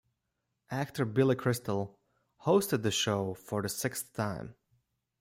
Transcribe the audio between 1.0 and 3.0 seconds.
Billy Crystal hosted the